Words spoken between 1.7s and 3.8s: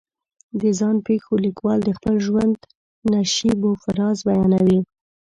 د خپل ژوند نشیب و